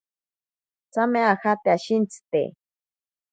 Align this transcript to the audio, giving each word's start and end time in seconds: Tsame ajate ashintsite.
Tsame 0.91 1.19
ajate 1.31 1.67
ashintsite. 1.75 2.41